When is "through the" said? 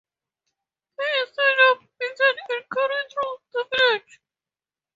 3.13-3.67